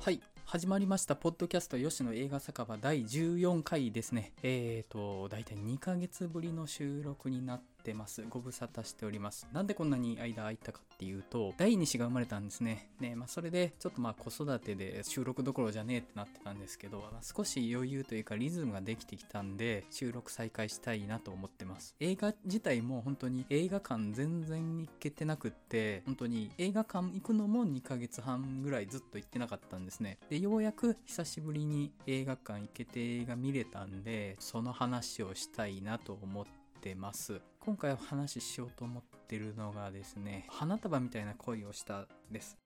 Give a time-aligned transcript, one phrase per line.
[0.00, 0.20] はい。
[0.44, 1.16] 始まりました。
[1.16, 4.32] ポッドキャスト吉野映画酒場第14回ですね。
[4.42, 8.24] えーと、だいたい2ヶ月ぶりの収録になってます。
[8.28, 9.46] ご無沙汰しております。
[9.52, 12.90] なんでこんなに間空いたかっていうと、第2子が生まれたんですね。
[13.00, 21.94] ね、まあそれで、ちょっとまあ子育てで収録どころじゃねえってなってたんですけど、まあ、少し余裕というかリズムができてきたんで、収録再開したいなと思ってます。
[22.00, 30.18] 映画自体も本当に映画館全然行けてなくって、本当に映画館行くのも2ヶ月半ぐらいずっと行ってなかったんですね。
[30.28, 36.55] で、ようやく久しぶりに映画館行けて映画見れたんで、その話をしたいなと思って
[36.94, 37.40] ます。
[37.60, 42.56] 今回お話ししようと思ってるのがですね、花束みたいな恋をしたです。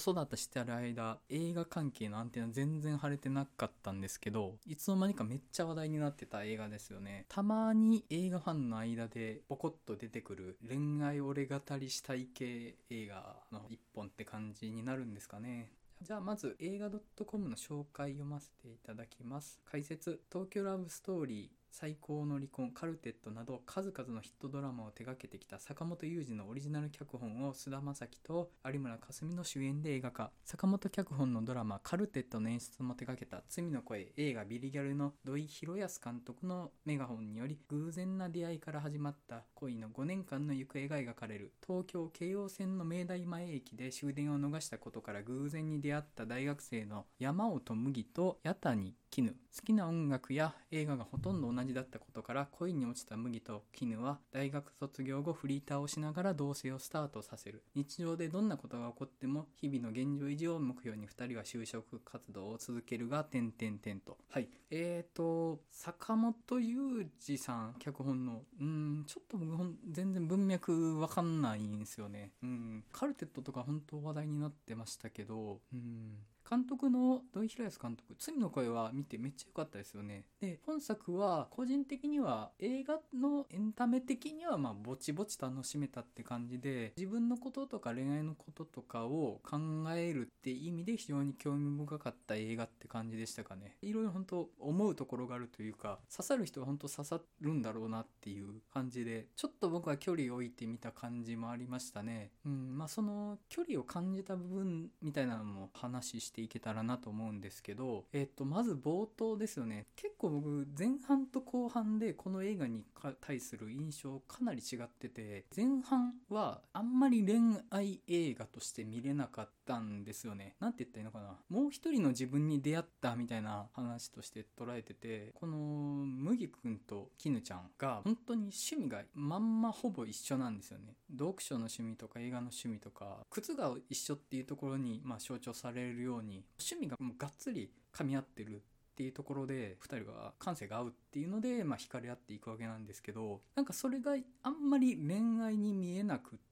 [0.00, 7.26] 子育てしてる間映画関係のアンテナ全然張れてなかったんですけどいつの間にかめっちゃ話題になってた映画ですよね。
[7.28, 15.70] たまに映画ファンの間でポコッと出てくる恋愛俺語りしたい系映画の一本って感じになるんですかね。
[16.00, 16.90] じゃあまず映画
[17.26, 19.60] .com の紹介読ませていただきます。
[19.70, 30.30] 解説東京ラブストーリー最高の離婚カルテットなど数々のヒットドラマを手掛けてきた坂本雄二のオリジナル脚本を菅田将暉と有村架純の主演で映画化。
[30.44, 49.30] 坂本脚本のドラマカルテットの演出も手掛けた罪の声映画ビリギャルの土井博康監督のメガホンにより偶然な出会いから始まった恋の5年間の行方が描かれる東京京葉線の明大前駅で終電を逃したことから偶然に出会った大学生の山本麦と八谷絹。
[49.30, 57.62] 好きな音楽や映画がほとんど同じだったことから恋に落ちた麦と絹は大学卒業後フリーターをしながら同棲をスタートさせる。
[57.74, 64.18] 日常でどんなことが起こっても日々の現状維持を目標に2人は就職活動を続けるが点々点と。
[64.28, 64.48] はい。
[64.70, 72.32] えーと坂本雄二さん脚本のうんちょっと僕全然文脈わかんないんですよね。
[72.42, 72.84] うん。
[72.92, 76.18] カルテットとか本当話題になってましたけどうん。
[76.50, 80.24] 監督の土井博康監督「罪の声」は見てめっちゃ良かったですよね。
[80.40, 89.58] で本作は個人的には映画のエンタメ的にはまあぼちぼち楽しめたって感じで自分のこととか恋愛のこととかを考
[89.92, 93.76] えるって意味で非常に興味深かった映画って感じでしたかね。
[93.80, 102.32] いろいろ本当思うところがあるというか刺さる人は本当刺さるんだろうなっていう感じでちょっと僕は距離を置いてみた感じもありましたね。
[102.44, 109.86] うんまあその距離を感じた部分みたいなのも話していけたらなと思うんですけど、えっと、まず冒頭ですよね。
[109.96, 112.84] 結構僕、前半と後半でこの映画に
[113.20, 117.40] 対する印象かなり違ってて、前半はあんまり恋
[117.70, 120.56] 愛映画として見れなかったたんですよね。
[120.58, 121.38] なんて言ったらいいのかな。
[121.48, 130.96] もう一人の自分に出会ったみたいな話として捉えてて、この麦くんと絹ちゃんが本当に趣味がまんまほぼ一緒なんですよね。
[131.12, 138.60] 読書の趣味とか映画の趣味とか、靴が一緒っていうところにまあ象徴されるように、趣味がもうがっつり噛み合ってるっ
[138.96, 146.49] ていうところで2人が感性が合うっていうので、まあ、惹かれ合っていくわけなんですけどなんかそれがあんまり恋愛に見えなくって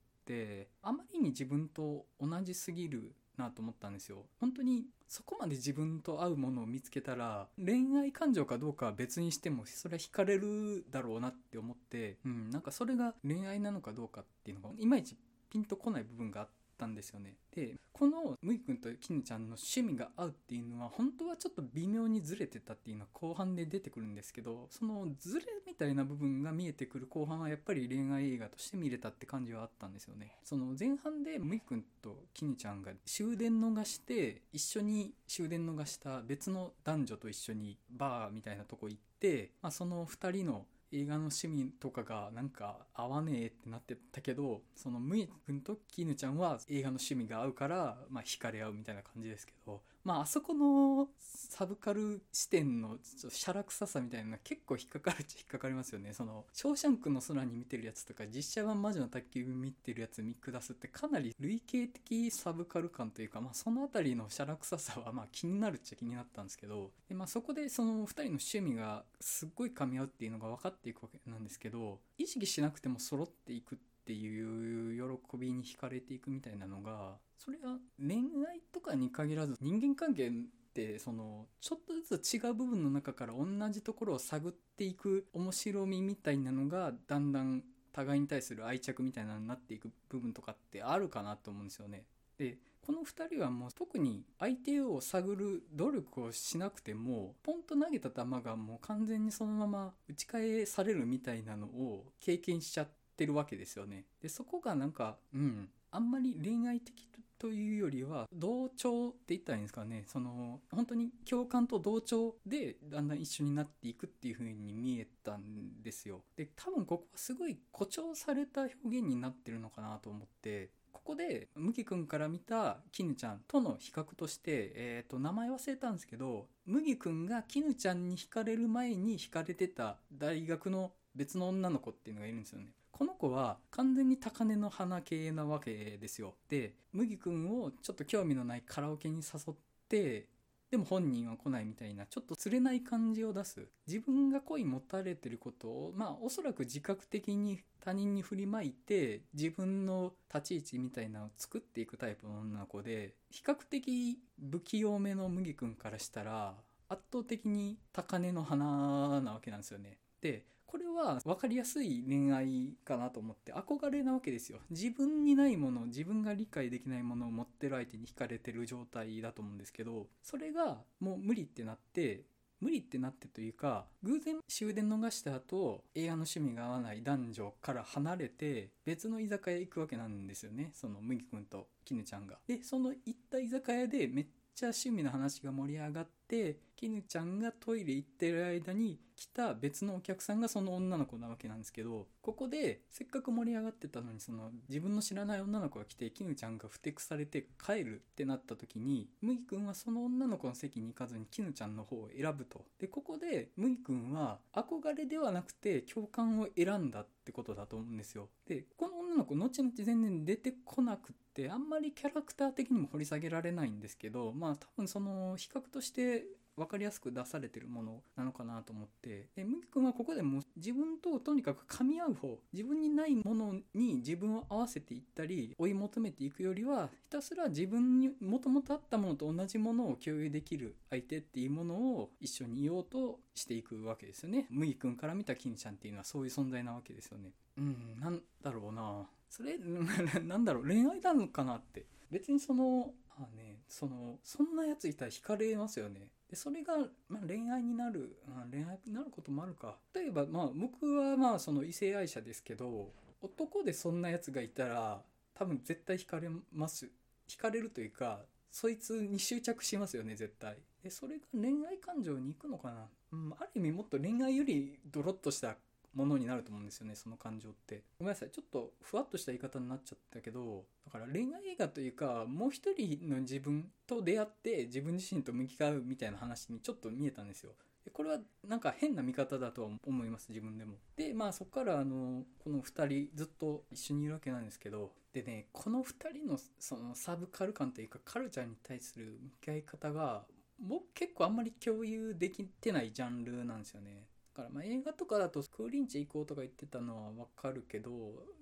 [0.81, 4.25] あまりに自分と同じすぎるなと思ったんですよ。
[4.39, 15.17] 本当にそこまで自分と合うものを見つけたら恋愛感情かどうかは別にしてもそれは惹かれるだろうなって思って、うん、なんかそれが恋愛なのかどうかっていうのがいまいち
[15.49, 17.35] ピンとこない部分があってたんですよね。
[17.53, 30.37] でこのむいくんときぬちゃんの趣味が合うっていうのは本当はちょっと微妙にずれてたっていうのは後半で出てくるんですけどそのずれみたいな部分が見えてくる後半はやっぱり恋愛映画として見れたって感じはあったんですよね。
[30.43, 56.13] その前半でむいくんときぬちゃんが終電逃して一緒に終電逃した別の男女と一緒にバーみたいなとこ行って、まあ、その2人の映画の趣味とかがなんか合わねえってなってたけどそのむい君ときぬちゃんは映画の趣味が合うから、まあ、惹かれ合うみたいな感じですけどまああそこのサブカル視点のちょっとシャラ臭さみたいなのが結構引っかかるっちゃ引っかかりますよね。
[56.13, 78.17] その「ショーシャンクの空に見てるやつ」とか実写版魔女の宅急便見てるやつ見下すってかなり類型的サブカル感というか、まあ、その辺りのシャラ臭さはまあ気になるっちゃ気になったんですけどで、まあ、そこでその2人の趣味がすっごい噛み合うっていうのが分かっていくわけなんですけど意識しなくても揃っていくってていう喜びに惹かれていくみたいなのがそれは恋
[78.47, 80.31] 愛とかに限らず人間関係っ
[80.73, 92.05] てそのちょっとずつ違う部分の中から同じところを探っていく面白みみたいなのがだんだん互いに対する愛着みたいなのになっていく部分とかってあるかなと思うんですよね。
[92.37, 102.87] でこの2人はもう特に相手を探る努力をしなくてもポンと投げた球がもう完全にそのまま打ち返されるみたいなのを経験しちゃっ
[103.19, 104.05] てるわけですよね。
[104.21, 110.03] でそこがなんかうんあんまり恋愛的というよりは同調って言ったらいいんですかね。
[110.07, 116.21] その本当に共感と同調でだんだん一緒になっていくっていう風に見えたんですよ。
[116.35, 132.73] で多分ここはすごい誇張された表現になってるのかなと思ってここで麦君から見た絹ちゃんとの比較として、えー、と名前忘れたんですけど麦君が絹ちゃんに惹かれる前に惹かれてた大学の別の女の子っていうのがいるんですよね。
[132.99, 136.35] この子は完全に高嶺の花系なわけですよ。
[136.49, 139.55] で、麦君をちょっと興味のないカラオケに誘っ
[139.87, 140.27] て、
[140.69, 143.65] でも本人は来ないみたいな、ちょっと釣れない感じを出す。
[143.87, 154.19] 自分が恋持たれてることを、まあおそらく自覚的に他人に振りまいて、自分の立ち位置みたいなのを作っていくタイプの女の子で、比較的
[154.51, 156.53] 不器用めの麦君からしたら、
[156.89, 159.99] 圧倒的に高嶺の花なわけなんですよね。
[160.19, 172.21] で、これは分かりやすい恋愛かなと思って憧れなわけですよ自分にないもの自分が理解できないものを持ってる相手に惹かれてる状態だと思うんですけどそれがもう無理ってなって
[172.61, 182.37] 無理ってなってというか偶然終電逃した後映画の趣味が合わない男女から離れて別の居酒屋行くわけなんですよねその麦君と絹ちゃんが。
[182.47, 202.63] でその行った居酒屋でめっちゃ趣味の話が盛り上がって絹ちゃんがトイレ行ってる間に来た別のお客さんがその女の子なわけなんですけどここでせっかく盛り上がってたのにその自分の知らない女の子が来て絹ちゃんがふてくされて帰るってなった時に麦君はその女の子の席に行かずに絹ちゃんの方を選ぶと。
[202.79, 208.29] でここで麦君は憧れではなくて共感を選んだってことだと思うんですよ。
[208.47, 216.23] でこの女の子後々全然出てこなくってあんまりキャラクター的にも掘り下げられないんですけどまあ多分その比較として
[216.59, 219.29] 分かりやすく出されてるものなのかなと思って。
[219.35, 234.47] で麦君はここでも自分ととにかく噛み合う方自分にないものに自分を合わせていったり追い求めていくよりはひたすら自分にもともとあったものと同じものを共有できる相手っていうものを一緒にいようとしていくわけですよね。
[234.49, 237.31] 麦君から見た金ちゃんっていうのはそういう存在なわけですよね。
[237.57, 239.07] うんなんだろうな。
[239.29, 239.57] それ
[240.25, 240.63] なんだろう。
[240.65, 241.85] 恋愛なのかなって。
[242.11, 246.09] 別にそのあねそのそんなやついたら惹かれますよね。
[246.29, 246.77] でそれが、
[247.07, 249.77] まあ、恋愛になる、うん、恋愛になることもあるか。
[249.93, 252.91] 例えば、まあ、僕はまあその異性愛者ですけど
[253.21, 255.01] 男でそんなやつがいたら
[255.33, 256.89] 多分絶対惹かれます。
[257.27, 260.57] 惹かれるというかそいつに執着しますよね絶対。
[260.83, 265.57] でそれが恋愛感情に行くのかな、うん、ある意味もっと恋愛よりドロッとした
[265.99, 267.83] ものになると思うんですよねその感情って。
[267.99, 277.51] ごめんなさいちょっとふわっとした言い方になっちゃったけどだから恋愛映画というかもう一人の自分と出会って自分自身と向き合うみたいな話にちょっと見えたんですよ。
[277.91, 278.17] これは
[278.47, 280.75] なんか変な見方だとは思います自分でも。
[280.95, 290.23] でまあそこからあのこの2人ずっと一緒にいるわけなんですけどでねこの2人のそのサブカル感というかカルチャーに対する向き合い方が
[290.59, 294.08] 僕結構あんまり共有できてないジャンルなんですよね。
[294.39, 297.91] からまあ映画とかだとクーリンチ行こうとか言ってたのはわかるけど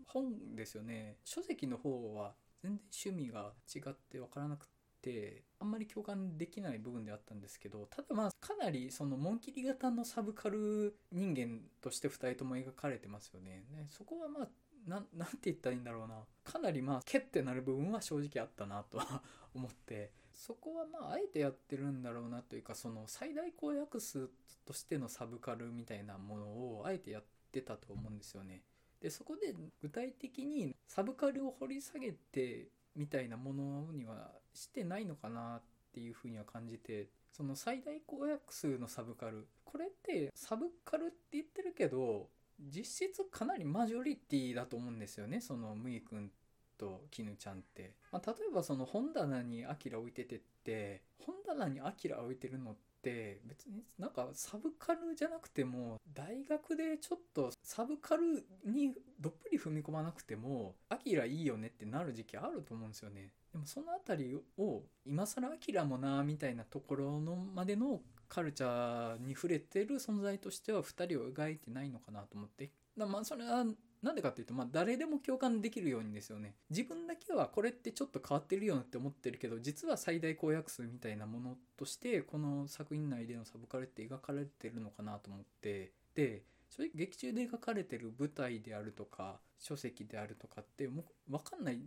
[0.06, 1.18] 本ですよね。
[1.24, 2.34] 書籍の方は
[2.64, 4.68] 全然趣味が違ってわからなく
[5.02, 13.66] てあんまり共感できない部分であったんですけどただまあかなりその紋切り型のサブカル人間として2人とも描かれてますよね。
[13.72, 14.48] ねそこはまあ
[14.90, 16.16] なて言ったらいいんだろうな。
[16.44, 19.22] かなりまあケッてなる部分は正直あったなとは
[19.54, 20.12] 思って。
[20.38, 24.30] そこはまああえてやってるんだろうなというかその最大公約数
[24.66, 28.62] としてのサブカルみたいなものをあえてやってたと思うんですよね。
[29.02, 35.62] でそこで具体的にサブカルを掘り下げてみたいなものにはしてないのかなっ
[35.94, 42.30] ていうふうには感じてその最大公約数のサブカルこれってサブカルって言ってるけど
[42.60, 46.32] 実質かなりマジョリティだと思うんですよねそのムイ君
[46.78, 63.32] と絹ちゃんって、まあ、例えばその本棚にアキラ置いててって本棚にアキラ置いてるのって別になんかサブカルじゃなくても大学でちょっとサブカルにどっぷり踏み込まなくてもアキラいいよねってなる時期あると思うんですよね。
[63.52, 72.72] でもその辺りを今更アキラもなみたいなところのまでのカルチャーに触れてる存在としては2人を描いてないのかなと思って。
[72.96, 73.64] まあそれは
[74.08, 76.56] なんでかっていうと、まあ、誰でも共感できるようにですよね。
[76.70, 91.80] 自分だけはこれってちょっと変わってるよなって思ってるけど、実は最大公約数みたいなものとして、この作品内でのサブカルって描かれてるのかなと思って、で、正直劇中で描かれてる舞台であるとか、書籍であるとかって、もう分かんない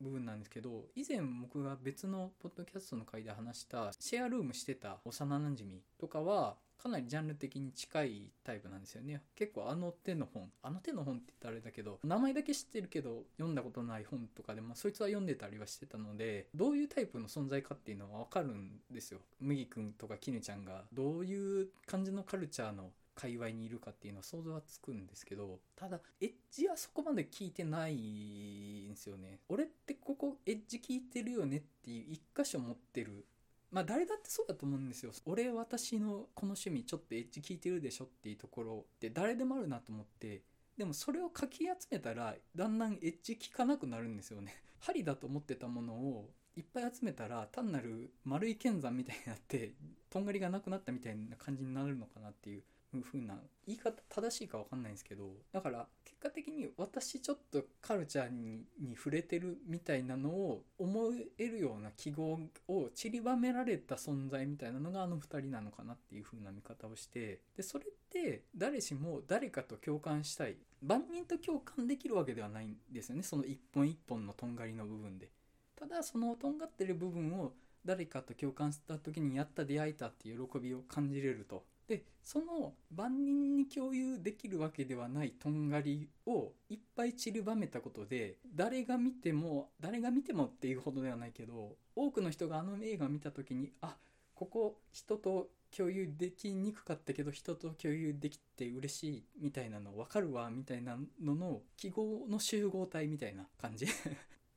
[0.00, 9.22] 部分なんですけど以前僕が別のポッドキャストの回で話したシェアルームしてた幼なじみとかはかなりジャンル的に近いタイプなんですよね。
[9.34, 19.20] 結構あの手の本あの手の本って言ったらあれだけど名前だけ知ってるけど読んだことない本とかでもそいつは読んでたりはしてたのでどういうタイプの存在かっていうのは分かるんですよ。
[19.40, 29.40] 麦君とか絹ちゃんがどういう感じのカルチャーの界隈にいるかっていうのは想像はつくんですけどただエッジはそこまで聞いてないんですよね。
[29.48, 33.26] 俺ってここエッジ聞いてるよねっていう一箇所持ってる
[33.70, 35.12] まあ誰だってそうだと思うんですよ。
[35.26, 40.42] 俺私のこの趣味ちょっとエッジ聞いてるでしょっていうところって誰でもあるなと思って。
[40.76, 44.54] でもそれをかき集めたらだんだんエッジ効かなくなるんですよね。
[44.78, 49.74] 針だと思ってたものをいっぱい集めたら単なる丸い剣山みたいになって
[50.08, 52.62] とんがりがなくなったみたいな感じになるのかなっていう。
[53.02, 53.34] 風な
[53.66, 75.30] 言い方正しいか分かんないんですけどだから結果的に私ちょっとカルチャーにに触れてるみたいなのを思えるような記号を散りばめられた存在みたいなのがあの2人なのかなっていう風な見方をしてでそれって誰しも誰かと共感したい万人と共感できるわけではないんですよねその一本一本のとんがりの部分で。
[75.78, 77.52] ただそのとんがってる部分を
[77.84, 93.96] 誰かと共感した時にやった出会えたって喜びを感じれるとでその万人に共有できるわけではないとんがりをいっぱい散りばめたことで誰が見ても誰が見てもっていうほどではないけど多くの人があの映画を見た時にあ
[94.34, 103.88] ここ人と共有できにくかったけど人と共有できて嬉しいみたいなの分かるわみたいなのの記号の集合体みたいな感じ っ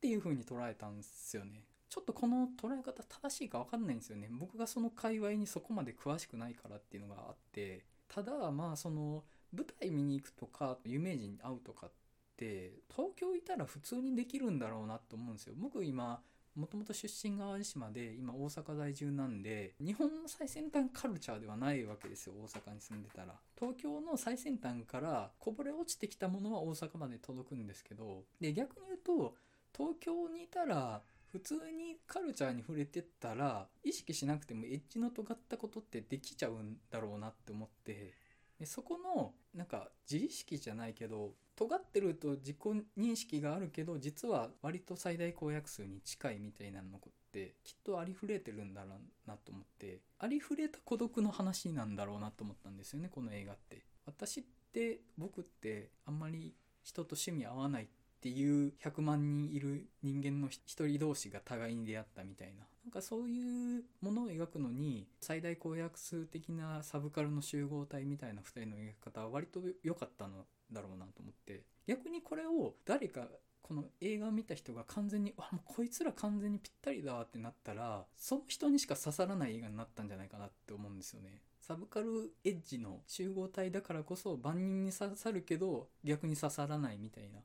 [0.01, 1.63] ていう風に捉えたんですよね。
[1.91, 4.29] ちょっとこの捉え方正しいか分かんないんですよね。
[4.31, 7.83] 僕がその界隈にそこまで詳しくないからっていうのがあって。
[8.07, 11.91] ただまあその舞台見に行くとか有名人に会うとかっ
[12.37, 15.53] て東京いたら普通にできるんだろうなと思うんですよ。
[15.57, 16.21] 僕今
[16.55, 23.35] もともと出身が淡路島で今大阪在住なんで日本の最先端カルチャーではないわけですよ大阪に住んでたら。
[23.59, 28.23] 東京の最先端からこぼれ落ちてきたものは大阪まで届くんですけど。
[28.39, 29.35] で逆に言うと
[29.75, 31.01] 東京にいたら
[31.31, 38.13] 普通にカルチャーに触れてたら意識しなくてもエッジの尖ったことってできちゃうんだろうなって思って
[38.59, 42.57] でそこのなんか自意識じゃないけど尖ってると自己
[42.97, 46.99] 認識があるけど実は割と最大公約数に近いみたいなのっ
[47.31, 53.83] てきっとありふれてるんだろうなと思ってありふれた孤独の話なんだろうなと思ったんですよねこの映画って。
[54.05, 62.67] 私って僕ってあんまり人と趣味合わないってっていう100万人いる人間の一人同士が互いに出会ったみたいな。
[62.83, 73.27] なんかそういうものを描くのに最大公約数的なサブカルの集合体みたいな2人の描き方は割と良かったのだろうなと思って逆にこれを誰か
[73.61, 81.41] この映画を見た人が完全に「わもうこいつら完全にぴったりだわ」ってなったらその人にしか刺さらない映画になったんじゃないかなって思うんですよね。
[81.59, 87.39] サブカルエッジの集合体だからこそ万人に刺さるけど逆に刺さらないみたいな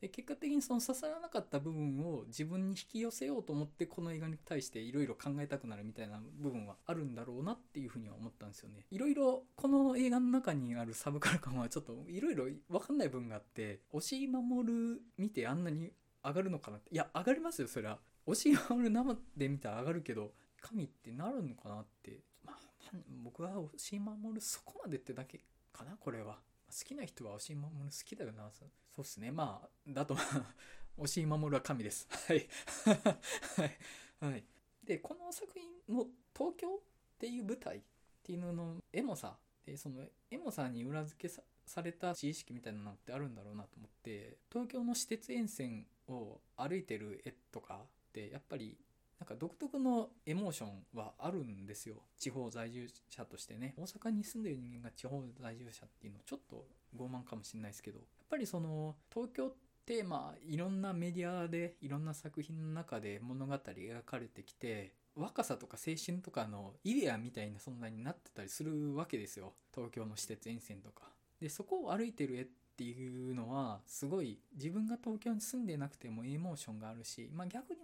[0.00, 8.86] で結果的にその刺さらなかった部分を自分に引き寄せようと思ってこの映画に対していろいろ考えたくなるみたいな部分はあるんだろうなっていうふうには思ったんですよね。
[8.90, 15.92] いろいろこの映画の中にあるサブカル感はちょっといろいろ分かんない部分があって押井守見てあんなに
[16.24, 17.98] 上がるのかなっていや上がりますよそれは。
[18.26, 22.20] 押井守生で見たら上がるけど神ってなるのかなって。
[22.46, 22.56] まあ
[23.22, 26.38] 僕は押井守そこまでってだけかなこれは。
[26.70, 28.50] 好きな人は押井守好きだよな。
[28.52, 28.64] そ
[28.98, 29.30] うっすね。
[29.30, 30.16] まあ、だと、
[30.96, 32.08] 押井守は神です。
[32.28, 32.48] はい。
[33.56, 34.30] はい。
[34.32, 34.44] はい。
[34.84, 36.80] で、この作品の東京っ
[37.18, 37.82] ていう舞台っ
[38.22, 48.76] ていうののエモさで、そのエモさに裏付けさされた知識みたいなのってあるんだろうなと思って、東京の私鉄沿線を歩いてる絵とかってやっぱり
[49.20, 51.96] なんか独特のエモーションはあるんですよ。
[52.18, 53.74] 地方在住者としてね。
[53.76, 69.52] 大阪に住んでる人間が地方在住者っていうのはちょっと傲慢かもしれないですけど、やっぱりその東京ってまあいろんなメディアでいろんな作品の中で物語描かれてきて、若さとか青春とかのイデアみたいな存在になってたりするわけですよ。
[69.74, 71.02] 東京の私鉄沿線とか。
[71.40, 72.46] で、そこを歩いてる絵っ
[72.76, 77.80] ていうのはすごい自分が東京に住んでなくてもエモーションがあるし、まあ逆に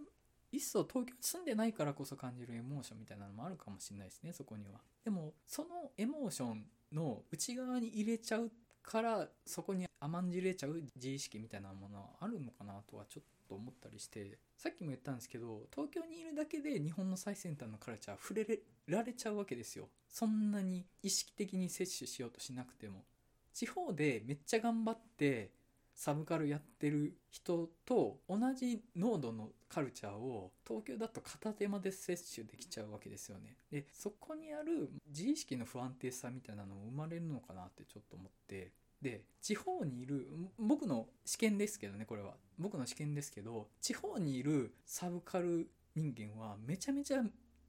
[0.56, 4.80] いっそ東京に住んでないからこそ感じるエモーションみたいなのもあるかもしれないですねそこには。
[5.04, 8.50] でもそのエモーションの内側に入れちゃう
[8.82, 19.88] からそこに甘んじれちゃう自意識みたいなものはあるのかなとはちょっと思ったりしてさっきも言ったんですけど東京にいるだけで日本の最先端のカルチャー触れられちゃうわけですよ。
[20.08, 23.04] そんなに意識的に摂取しようとしなくても。
[23.52, 25.50] 地方でめっちゃ頑張って
[25.94, 33.56] サブカルやってる人と同じ濃度のカルチャーを東京だと片手間で摂取できちゃうわけですよね。
[33.70, 40.26] で、そこにある自意識の不安定さみたいなのも生まれるのかなってちょっと思って、で、地方にいる、
[40.58, 42.34] 僕の試験ですけどね、これは。
[42.58, 47.22] 僕の試験ですけど、地方にいるサブカル人間はめちゃめちゃ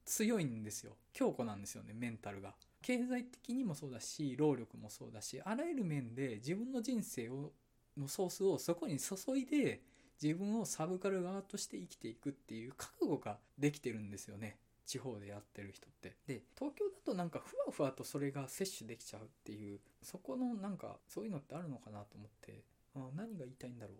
[0.05, 0.95] 強いんですよ。
[1.13, 2.55] 強固なんですよね、メンタルが。
[2.81, 7.51] 経済的にもそうだし、労力もそうだし、あらゆる面で自分の人生を、
[7.97, 9.81] のソースをそこに注いで、
[10.21, 14.57] 自分をサブカル側として生きていくっていう覚悟ができてるんですよね。
[14.85, 16.15] 地方でやってる人って。
[16.27, 22.63] で、東京だとなんかふわふわとそれが摂取できちゃうっていう、そこのなんかそういうのってあるのかなと思って
[22.95, 23.95] あ、何が言いたいんだろう。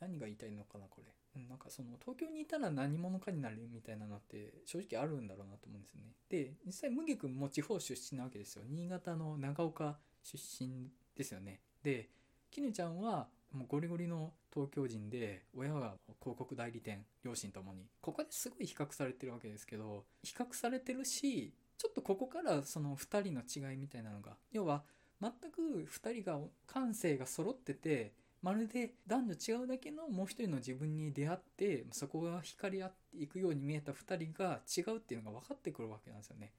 [0.00, 1.08] 何が言いたいのかな、これ。
[1.48, 6.12] なんかその東京にいたら何者かになるみたいなのって正直あるんだろうなと思うんですよね。
[6.28, 8.64] で、実際麦君も地方出身なわけですよ。
[8.66, 11.60] 新潟の長岡出身ですよね。
[11.82, 12.08] で、
[12.50, 24.82] 絹ちゃんはもうゴリゴリの東京人で親は広告代理店両親ともにここですごい比較されてるわけですけど比較されてるしちょっとここからその2人の違いみたいなのが要は
[25.20, 28.12] 全く2人が感性が揃ってて
[28.42, 36.52] まるで男女違うだけのもう一人の自分に出会ってそこが光り合っていくように見えた2人が違うっていうのが分かってくるわけなんですよね。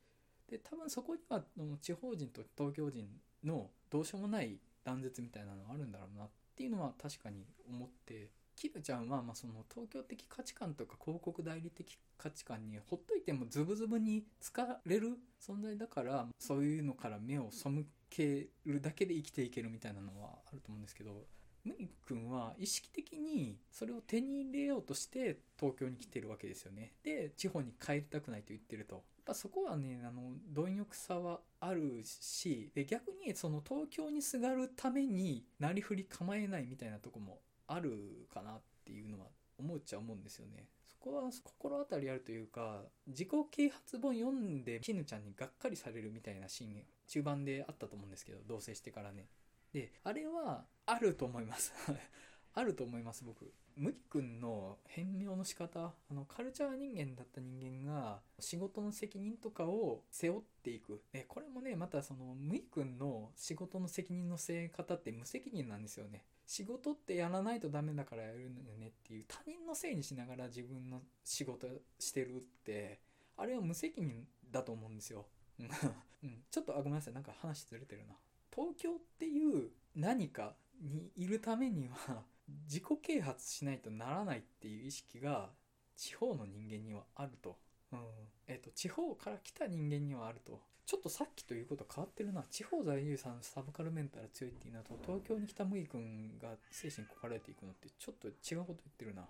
[0.50, 1.44] で多分そこには
[1.82, 3.08] 地方人と東京人
[3.44, 6.30] のどうしようもない断絶みたいなのがあるんだろうなっ
[6.60, 17.70] ていうのは確かに思ってキルちゃんはまその東京的価値観とか広告代理的価値観にほっといてもズブズブに使れる存在だからそういうのから目を背
[18.10, 21.24] けるだけで生きていけるみたいなのはあると思うんですけど
[21.64, 26.94] ムイ君は意識的にそれを手に入れようとして東京に来てるわけですよね。
[27.04, 29.04] で、地方に帰りたくないと言ってると。
[29.30, 39.28] ぱそこはね、あの、貪欲さはあるし、で、逆にその東京にすがるためになりふり構えないみたいなとこもあるかなっていうのは
[39.60, 40.66] 思っちゃ思うんですよね。
[40.88, 49.28] そこは心当たりあるというか、自己啓発本読んで絹ちゃんにがっかりされるみたいなシーン中盤であったと思うんですけど、同棲してからね。
[49.72, 51.72] で、あれはあると思います。
[52.56, 53.54] あると思います、僕。
[53.80, 61.02] 麦君の変名の仕方、あの、カルチャー人間だった人間が仕事の責任とかを背負っていく。
[61.14, 66.26] で、これもね、またその、麦君の仕事の責任の背負い方って無責任なんですよね。
[66.46, 71.68] 仕事ってやらないとダメだからやるのよねっていう他人のせいにしながら自分の仕事
[72.00, 73.00] してるって、
[73.38, 75.26] あれは無責任だと思うんですよ。
[75.58, 75.70] うん、
[76.52, 77.14] ちょっと、あ、ごめんなさい。
[77.14, 78.18] なんか話ずれてるな。
[78.54, 82.26] 東京っていう何かにいるためには
[82.66, 85.50] 自己啓発しないとならないっていう意識が
[85.96, 87.58] 地方の人間にはあると。
[87.92, 88.00] うん。
[88.48, 90.62] えっ、と、地方から来た人間にはあると。
[90.86, 92.44] ちょっとさっきということ変わってるな。
[92.50, 99.28] 地方在住さんサブカルメンタル強いっていうのと、東京に来た麦君が精神こかれていくのってちょっと違うこと言ってるな。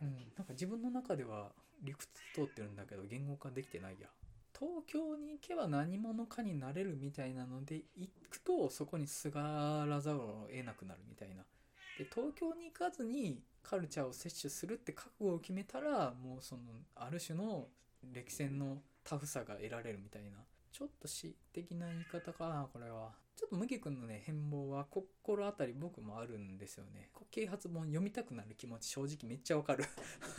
[0.00, 0.32] うん。
[0.36, 1.52] なんか自分の中では
[1.82, 4.08] 理屈通ってるんだけど言語化できてないや。
[4.58, 11.42] 東京に行けば何者かになれるみたいなので行くとそこにすがらざるを得なくなるみたいな。
[11.98, 16.62] で東京に行かずにカルチャーを摂取するって覚悟を決めたらもうその
[16.96, 17.68] ある種の
[18.12, 20.38] 歴戦のタフさが得られるみたいな。
[20.72, 23.10] ちょっと詩的な言い方かなこれは。
[23.36, 27.10] ちょっと麦君のね変貌は心当たり僕もあるんですよね。
[27.30, 29.84] 啓発本読みたくなる気持ち正直めっちゃわかる。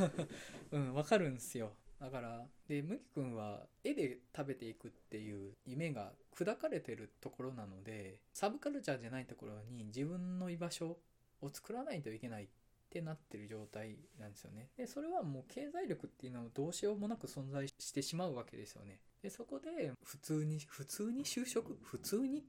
[0.72, 1.74] うんわかるんすよ。
[2.00, 10.98] だから、で、麦君は絵で食べていくっていう夢が砕かれてるところなので、サブカルチャーじゃないところに自分の居場所
[11.46, 12.48] を作らないといけないっ
[12.90, 14.70] てなってる状態なんですよね。
[14.78, 19.00] で、それはもう経済力っていうのはどうしようもなく存在してしまうわけですよね。
[19.22, 22.44] で、そこで普通に、普通に就職普通に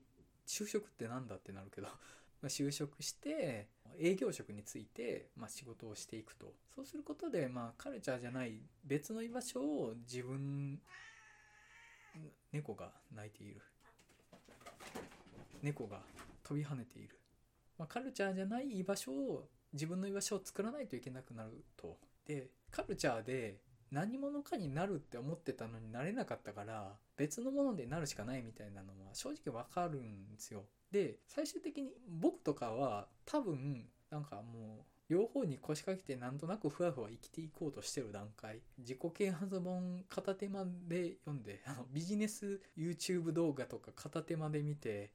[0.47, 1.89] 就職ってなんだってなるけど
[2.45, 10.81] 就職して営業職について、ま、仕事をしていくとそうすることで、まあ、カルチャーじゃない別の居場所を自分
[12.53, 13.63] 猫が鳴いている
[15.63, 16.03] 猫が
[16.43, 17.19] 飛び跳ねている、
[17.79, 23.59] まあ、カルチャーじゃない居場所を自分の居場所を作らないといけなくなるとでカルチャーで
[23.91, 38.61] 何者かになるって思ってたのになれなかったから別のものでなるしかないみたいなのは正直わかるんですよで、最終的に僕とかは多分、なんかもう、両方に腰掛けてなんとなくふわふわ生きていこうとしてる段階。
[38.79, 45.11] 自己啓発本片手間で読んで、あのビジネス YouTube 動画とか片手間で見て、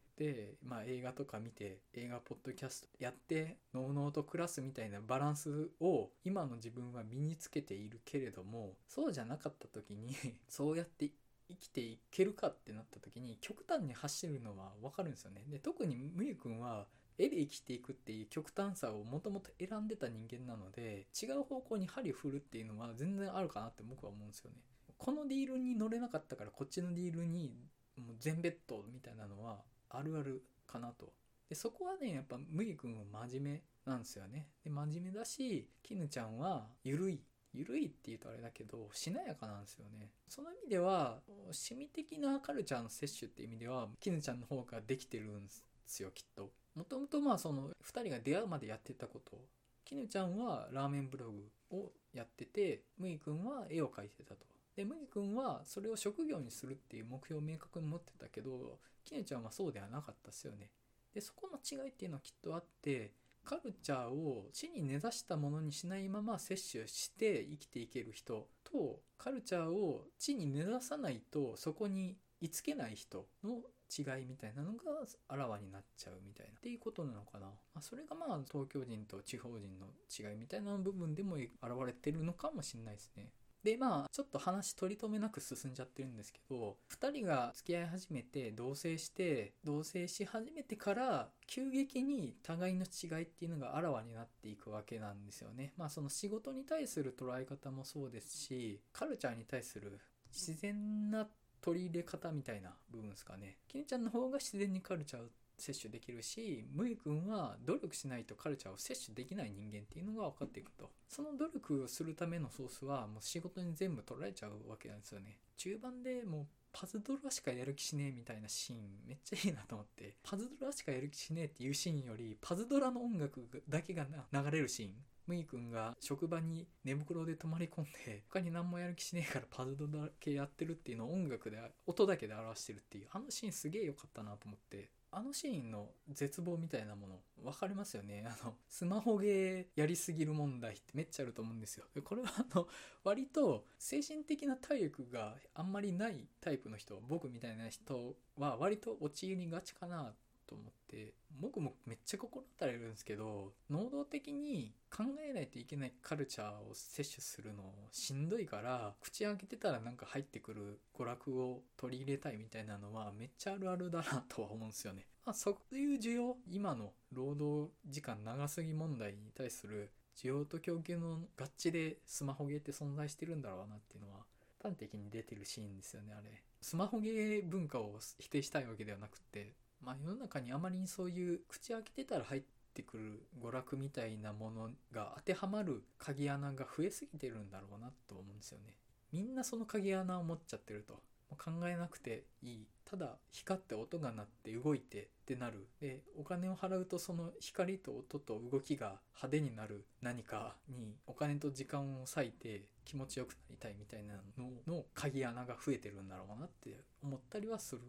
[0.63, 10.15] まあ映画とか見て、映画ポッドキャストやって、ノーノーと暮らすみたいなバランスを今の自分は身につけているけれども、そうじゃなかった時に
[10.49, 11.12] そうやって
[11.49, 15.45] 生きていけるかってなった時に極端に走るのはわかるんですよね。
[15.47, 16.88] で、特にむゆくんは
[17.19, 24.58] 絵で生きていくっていう極端さをもともと選んでた人間なので違う方向に針振るっていうのは全然あるかなって僕は思うんですよね
[24.97, 27.53] このディールに乗れなかったからこっちのディールに
[27.97, 31.13] もう全ベッドみたいなのはあるあるかなと。
[31.49, 34.47] でそこはねやっぱ麦君は真面目なんですよね。
[34.63, 37.21] で真面目だし絹ちゃんは緩い。
[37.52, 40.12] 緩いって言うとあれだけどしなやかなんですよね。
[40.28, 45.52] その意味では趣味的なカルチャーの摂取って意味では絹ちゃんの方ができてるんで
[45.88, 46.52] すよきっと。
[46.75, 49.41] もともとまあその2人が出会うまでやってたこと。
[49.86, 54.45] 絹ちゃんはラーメンブログをやってて麦君は絵を描いてたと。
[54.80, 60.70] で麦君はそれを職業にするっていう目標を明確に持ってたけど絹ちゃんはそうではなかったですよね。
[61.13, 63.12] でそこの違いっていうのはきっとあって
[63.44, 73.58] カルチャーを地に根ざしたものにしないまま摂取して生きていける人とカルチャーを地に根ざさないとそこに居つけない人の
[73.92, 74.80] 違いみたいなのが
[75.28, 76.54] あらわになっちゃうみたいな。
[76.54, 81.50] っていうことなのかな、まあ、それがまあ東京人と地方人の違いみたいな部分でも現
[81.86, 83.34] れてるのかもしれないですね。
[83.63, 95.74] でまあちょっと話取り留めなく進んじゃってるんですけど2人が付き合い始めて同棲して同棲し始めてから急激に互いの違いっていうのがあらわになっていくわけなんですよね。
[95.78, 100.00] まあその仕事に対する捉え方もそうですしカルチャーに対する
[100.32, 101.28] 自然な
[101.62, 103.58] 取り入れ方みたいな部分ですかね。
[103.67, 105.24] きねちゃんの方が自然にカルチャー
[105.60, 110.89] 摂取できるしむいくんは努力しないとカルチャーを摂取できない人間っていうのが分かっていくと。
[111.08, 115.38] その努力をするためのソースはもう仕事に全部取られちゃうわけなんですよね。
[115.58, 120.15] 中盤でもうパズドラしかやる気しねえみたいなシーンめっちゃいいなと思って。
[120.24, 124.93] パズドラしかやる気しねえっていうシーンよりパズドラの音楽だけが流れるシーン。
[125.30, 134.89] むいくんが職場に寝袋で泊まり込んで他に何もやる気しねえからパズドラ系やってるっていうのを音楽で音だけで表してるっていうあのシーンすげえ良かったなと思って。
[135.12, 138.26] あのシーンの絶望みたいなもの分かりますよね？
[138.30, 141.86] あのスマホゲーやりすぎる問題ってめっちゃあると思うんですよ。
[142.04, 142.67] これはあの
[143.04, 150.15] 割と精神的な体力があんまりないタイプの人僕みたいな人は割と陥りがちかなっ
[150.49, 165.05] と思って僕もめっちゃ心当たれるんですけど能動的に考えないといけないカルチャーを摂取するのしんどいから口開けてたらなんか入ってくる娯楽を取り入れたいみたいなのはめっちゃあるあるだなとは思うんですよね。
[165.25, 174.25] まあ、そういう需要今の労働時間長すぎ問題に対する需要と供給の合致でスマホゲーって存在してるんだろうなっていうのは
[174.62, 179.53] 端的に出てるシーンですよねあれスマホゲー文化を否定したいわけではなくて
[179.84, 182.42] まあ世の中にあまりにそういう口開けてたら入っ
[182.74, 188.76] てくる娯楽みたいなものが当てはまる鍵穴が増えすぎてるんだろうなと思うんですよね。
[189.12, 191.02] みんなその鍵穴を持っちゃってると。
[191.38, 192.68] 考えなくていい。
[192.86, 195.68] ただ光って音が鳴って動いてってなる。
[195.80, 207.82] で、お金を払うとその光と音と動きが派手になる何かにお金と時間を割いて気持ちよくなりたいみたいなのの鍵穴が増えてるんだろうなって思ったりはする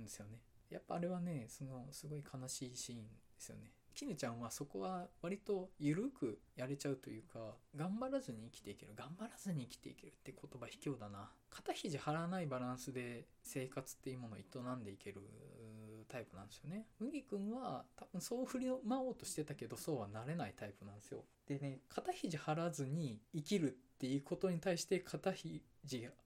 [0.00, 0.38] んですよね。
[0.70, 3.04] やっぱあれはねそのすごい悲しいシーンで
[3.38, 3.72] すよね。
[3.92, 8.92] 絹ちゃんはそこは割と緩くやれちゃうというか頑張らずに生きていける。
[8.94, 11.30] 頑張らずに生きていけるって言葉卑怯だな。
[11.50, 15.20] 肩肘張らないバランスで生活っていうものを営んでいける
[16.08, 16.86] タイプなんですよね。
[17.00, 21.24] 麦君は多分そう振りまおうとしてたけどそうはなれないタイプなんですよ。
[21.46, 25.60] でね肩肘張らずに生きるっていうことに対して肩肘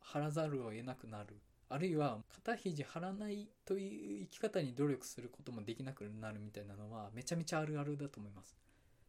[0.00, 1.40] 張らざるを得なくなる。
[1.74, 8.56] あるいは肩肘張らないという生き方に努力することもできなくなるみたいなのはめちゃめちゃあるあるだと思います。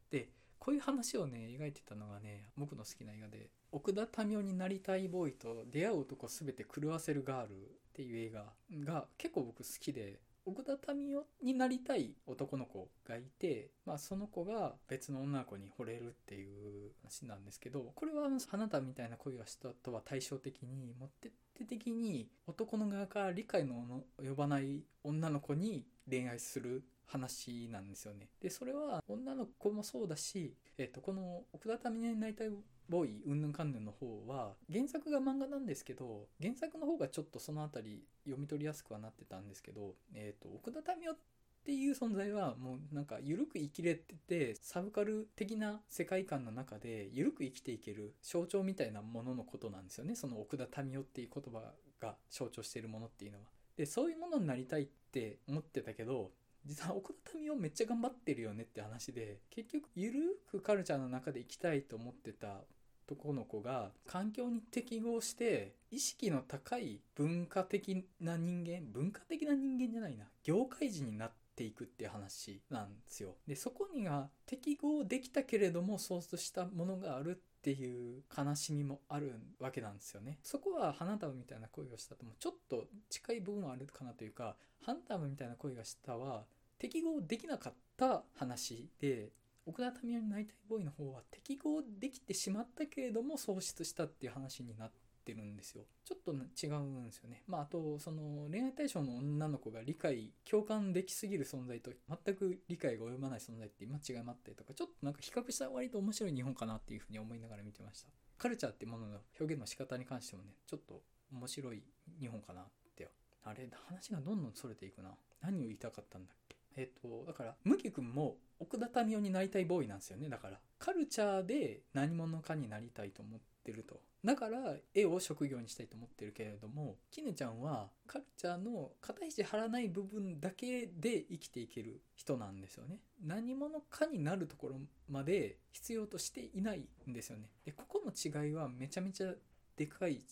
[0.10, 7.58] でこういう話をね描いてたのがね僕の好きな映画で奥田民生になりたいボーイと出会う男全て狂わせるガールっ
[7.94, 8.46] ていう映画
[8.84, 28.28] が結構僕好きで奥田民生になりたい男の子がいて、まあ、その子が別の女の子に惚れるっていう話なんですけどこれは花田みたいな恋をしたとは対照的に持って手的に男の側から理解の及ばない女の子に恋愛する話なんですよね。
[28.42, 32.50] で、それは女の子もそうだし、えっ、と、この奥田民生になりたい
[32.90, 41.18] ボーイ、うんぬんかんぬんの方は、原作が漫画なんですけど、原作の方がちょっとそのあたり読み取りやすくはなってたんですけど、えっ、と、奥田民生っ
[41.66, 53.46] ていう存在はもうなんか緩く生きれててサブカル的な世界観の中で緩く生きていける象徴みたいなもののことなんですよねその奥田民生っていう言葉が象徴しているものっていうのは。
[53.78, 56.30] でそういうものになりたいって思ってたけど
[56.68, 60.20] 実は奥田民生めっちゃ頑張ってるよねって話で結局ゆる
[60.52, 62.62] くカルチャーの中で生きたいと思ってた
[63.08, 73.36] 男の子が環境に適合して意識の高い文化的な人間文化的な人間じゃないな業界人になっていくっていう話なんですよ。
[73.48, 80.40] で、そこには適合できたけれども、そうしたものがあるっていう悲しみもあるわけなんですよね。
[80.44, 86.44] そこは花束みたいな恋をしたともちょっと近い部分はあるかなというか、花束みたいな恋がしたは
[86.78, 89.30] 適合できなかった話で、
[89.66, 94.92] 奥田民生になりたいボーイの方は適合できてしまったけれども喪失したっていう話になっ
[95.26, 95.86] てるんですよ。
[96.04, 97.42] ちょっと違うんですよね。
[97.48, 108.10] まあ、あと、その恋愛対象の女の子が理解、共感できすぎる存在と全く理解が及ばない存在って今違いもあったりとか、ちょっとなんか比較した割と面白い日本かなっていうふうに思いながら見てました。
[108.38, 111.02] カルチャーってものの表現の仕方に関してもね、ちょっと
[111.34, 111.82] 面白い
[112.20, 113.10] 日本かなって。
[113.44, 115.12] あれ、話がどんどん逸れていくな。
[115.42, 116.56] 何を言いたかったんだっけ？
[116.76, 120.30] えっ、と、だから、麦君も奥田民生になりたいボーイなんですよね。
[120.30, 124.02] だから、カルチャーで何者かになりたいと思ってると。
[124.26, 139.32] だから絵を職業にしたいと思ってるけれども絹ちゃんはカルチャーの肩肘張らない部分だけで生きていける人なんですよね何者かになるところまで必要としていないんですよねでここの違いはめちゃめちゃ
[139.78, 140.24] でかい違いで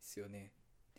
[0.00, 0.52] すよね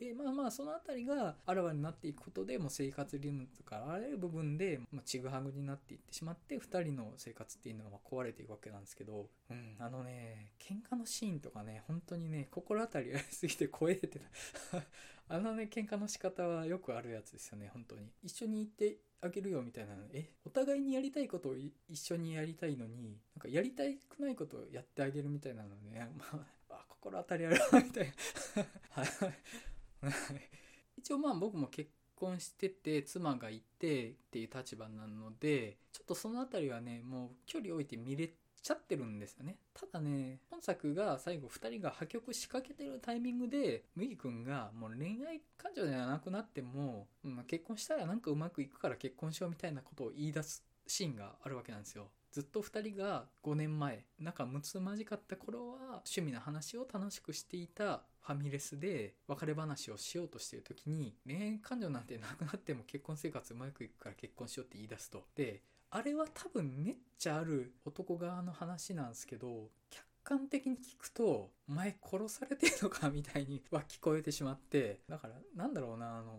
[0.04, 14.84] でまあまあその辺りがあらわになっていくことでもう生活リズムとかあらゆる部分で、まちぐはぐになっていってしまって2人の生活っていうのは壊れていくわけなんですけどうんあのね喧嘩のシーンとかね本当にね心当たりありすぎて声出てた
[15.36, 18.12] あのね喧嘩の仕方はよくあるやつですよね本当に。
[18.24, 20.04] 一緒に行ってあげるよみたいなの。
[20.14, 26.10] えお互いにやりたいことを一緒にやりたいのになんかやりたくないことをやってあげるみたいなのね。
[26.18, 28.14] まあ心当たりあるみたい
[28.56, 28.64] な。
[28.90, 29.73] は い
[30.98, 39.58] 一応まあ僕も結婚してて妻がいてっていう立場なのでちょっとその辺りはねもう距離置いて見れちゃってるんですよね。
[39.74, 52.10] ただね本作が最後2人が破局しかけてるタイミングで麦君がもう恋愛感情ではなくなっても、まあ、結婚したらなんかうまくいくから結婚しようみたいなことを言い出すシーンがあるわけなんですよ。
[52.34, 65.24] ずっと2人が5年前仲睦まじかった頃は趣味の話を楽しくしていたファミレスで別れ話をしようとしている時に恋愛感情なんてなくなっても結婚生活うまくいくから結婚しようって言い出すと。
[65.36, 76.34] で、あれは多分めっちゃある男側の話なんですけど、客観的に聞くと、お前殺されてるのかみたいには聞こえてしまって、だからなんだろうな、あの、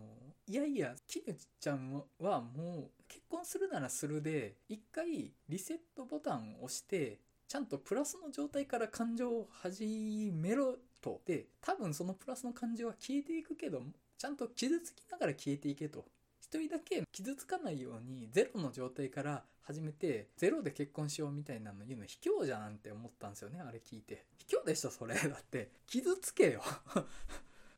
[0.47, 11.21] いやいや、キヌちゃんはもう結婚するならするで、一回リセットボタンを押して、ちゃんとプラスの状態から感情を始めろと。
[11.25, 13.83] で、多分そのプラスの感情は消えていくけど、
[14.17, 16.05] ちゃんと傷つきながら消えていけと。
[16.45, 26.61] 一人だけ傷つかないようにゼロの状態から始めてゼロで結婚しようみたいなの言うの卑怯じゃんって思ったんですよねあれ聞いて卑怯でしょそれだって傷つけよ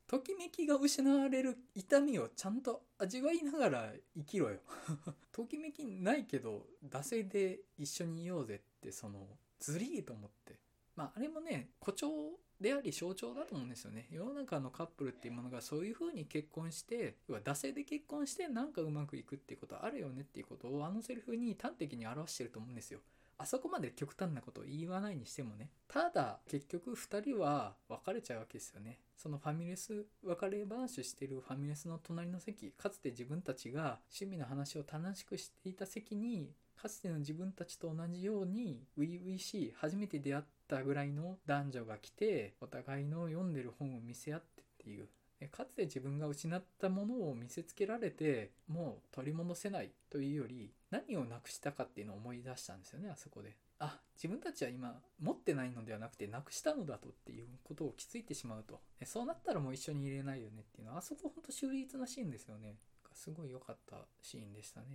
[0.08, 4.58] ときめきが失われる痛みをちゃんと味わいながら生きろよ
[5.30, 9.28] ときめきないけど惰性で一緒にいようぜってその
[9.60, 10.58] ずりーと思って
[10.96, 14.08] まああれもね誇張であり象徴だと思うんですよね。
[14.10, 23.00] 世の中のカップルっていうものがそういう風に結婚して、要は惰性で結婚してなんかうまくいくっていうことあるよねっていうことをあのセリフに端的に表してると思うんですよ。
[23.38, 25.70] あそこまで極端なことを言わないにしてもね。
[25.86, 28.98] ただ、結局2人は別れちゃうわけですよね。
[29.16, 45.08] そのファミレス、別れ話してるファミレスの隣の席、かつて自分たちが趣味の話を楽しくしていた席に、かつての自分たちと同じように、初々しい、初めて出会ったぐらいの男女が来て、お互いの読んでる本を見せ合ってっていう、
[45.46, 53.56] かつて自分が失ったものを見せつけられてもう取り戻せないというより何をなくしたかっていうのを思い出したんですよねあそこで。
[53.80, 58.80] あ自分たちは今持ってないのではなくてなくしたのだとっていうことを気づいてしまうと。
[59.04, 62.76] そうなったらもう一緒にいれないよねっていうのはあそこほんと秀逸なシーンですよね。
[63.12, 64.86] すごい良かったシーンでしたね。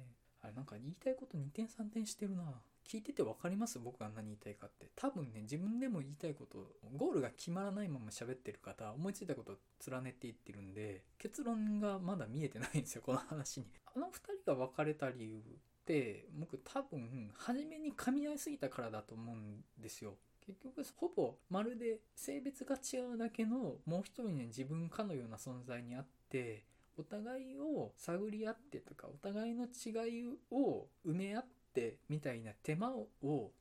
[0.41, 2.43] あれなんか言いたいこと2点3点してるな。
[2.85, 3.79] 聞いてて分かります？
[3.79, 4.89] 僕が何言いたいかって。
[4.97, 9.55] 多分ね自分でも言いたいことゴールが決まらないまま喋ってる方思いついたことを
[9.89, 13.67] 連ねていってるんで結論がまだ見えてないんですよこの話に。
[13.95, 14.11] あの2
[14.43, 15.41] 人が別れた理由
[15.83, 20.13] って僕多分初めに噛み合いすぎたからだと思うんですよ
[20.45, 26.63] 結局ほぼまるで性別が違うだけのもう一人ね自分かのような存在にあって
[26.97, 33.07] お互いを探り合ってとかお互いの違いを埋め合ってみたいな手間を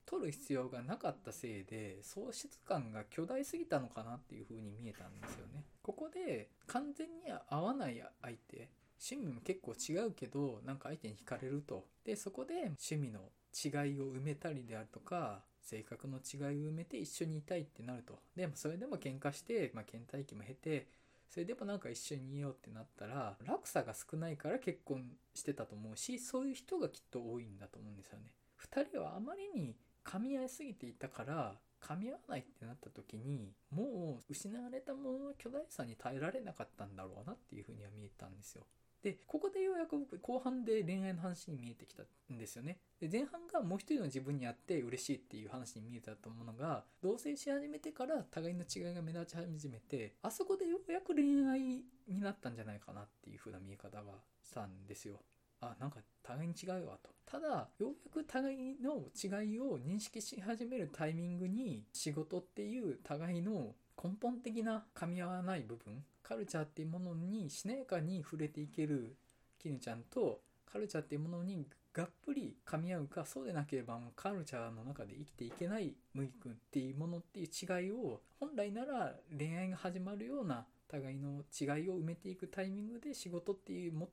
[0.04, 5.64] 取る必要がなかったせいで喪失感が巨大すぎたのかなっていう風に見えたんですよね。
[5.82, 8.68] ここで完全に合わない相手
[9.02, 11.84] 趣味も結構違うけどなんか相手に惹かれると。
[12.04, 13.20] でそこで趣味の
[13.52, 18.18] 違いを埋めたりであるとか性格の違いを埋めて一緒にいたいってなると。
[18.36, 20.86] でもそれでも喧嘩して、まあ、倦怠期も経て
[21.28, 28.26] それでもなんか一緒にいようってなったら落差が少ないから結婚してたと思うしそういう人がきっと多いんだと思うんですよね。
[28.70, 38.66] 2人はあまりに噛み合いすぎていたから噛み合わないってなった時にもう失われたものの巨大さに耐えられなかったんだろうなっていうふうには見えたんですよ。
[39.02, 42.78] でここでようやく僕後半で恋愛の話に見えてきたんですよね。
[43.00, 51.60] で前半がもう一人の自分にあって嬉しいっていう話に見えたと思うのが同棲し始めてから互いの違いが目立ち始めてあそこでようやく恋愛
[52.06, 54.12] になったんじゃないかなっていう風な見え方が
[54.44, 55.20] したんですよ。
[55.60, 69.16] あなんか互いに違うわとただようやく互いの違いを認識し始めるタイミングに仕事っていう互いの根本的な噛み合わない部分カルチャーっていうものにしなやかに触れていける
[69.58, 84.08] 絹ちゃんとカルチャーっていうものにがっぷり噛み合うかそうでなければもうカルチャーの中で生きていけない麦君っていうものっていう違いを本来なら恋愛が始まるような互いの違いを埋めていくタイミングで仕事っていう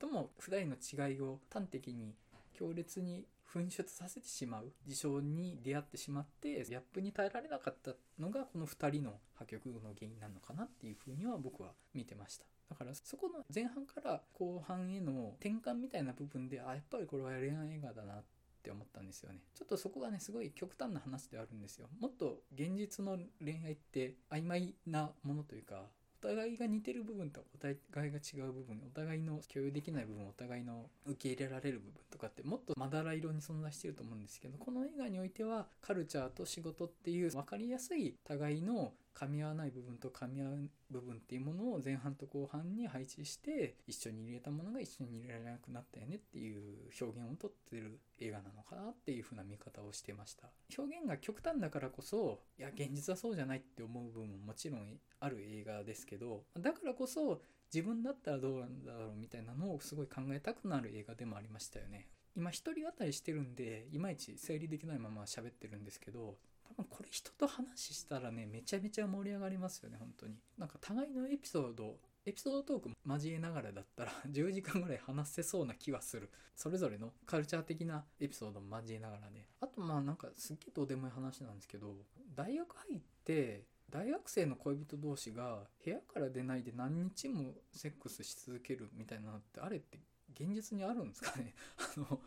[0.00, 2.14] 最も普段の違いを端的に
[2.52, 3.24] 強烈に
[3.54, 12.44] 噴出させてしまう事象に出会ってしまってギャップに耐えられなかったのがこの2人の破局の原因なのかなっていうふうには僕は見てました。
[12.68, 18.24] だからそこの前半から後半への転換みたいな部分であやっぱりこれは恋愛映画だなっ
[18.62, 19.40] て思ったんですよね。
[19.54, 21.88] ちょっとそこがねすごい極端な話ではあるんですよ。
[22.00, 25.84] もっと現実の恋愛って曖昧なものというか
[26.28, 50.48] 互いが似てる部分とお互いが違う部分お互いの共有できない部分お互いの受け入れられる部分とかってもっとまだら色に存在してると思うんですけどこの映画においてはカルチャーと仕事っていう分かりやすい互いの噛み合わない部分と噛み合う部分っていうものを前半と後半に配置して一緒に入れたものが一緒に入れられなくなったよねっていう表現をとってる映画なのかなっていう風な見方をしてました。
[50.76, 57.40] 表現が極端だからこそいや現実はそうじゃないって思う部分ももちろんある映画ですけどだからこそ
[57.72, 62.08] 自分だったらどうなんだろうみたいなのをすごい考えたくなる映画でもありましたよね。
[62.36, 66.36] 今一人語りしてるんでいまいち整理できないまま喋ってるんですけど
[66.68, 70.36] 多分これ人と話したらねめちゃめちゃ盛り上がりますよね本当に。
[70.58, 76.30] なんか互いのエピソードエピソードトーク交えながらだったら 10時間ぐらい話せそうな気はする。
[76.56, 79.48] それぞれのカルチャー的なエピソードも交えながらね。
[79.60, 81.94] あとまあなんかすっげえどうでもいい話なんですけど
[82.34, 89.98] 大学入って大学生の恋人同士が部屋から出ないで何日もセックスし続けるみたいなのってあれって
[90.32, 91.54] 現実にあるんですかね？
[91.78, 92.20] あの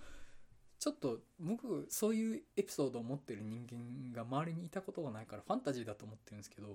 [0.80, 6.68] ちょっと僕そういうエピソードを持ってる人間が周りにいたことがないからファンタジーだと思ってるんですけど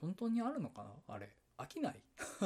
[0.00, 1.14] 本当にあるのかな？
[1.14, 2.00] あれ飽きない？